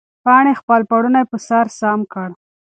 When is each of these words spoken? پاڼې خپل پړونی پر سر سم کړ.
پاڼې 0.23 0.53
خپل 0.61 0.81
پړونی 0.89 1.23
پر 1.29 1.39
سر 1.47 1.65
سم 1.79 1.99
کړ. 2.13 2.29